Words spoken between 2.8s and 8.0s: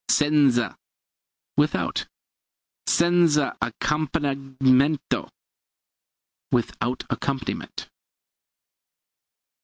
Senza accompagnamento without accompaniment.